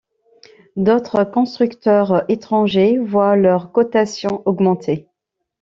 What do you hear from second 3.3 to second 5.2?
leurs cotations augmenter.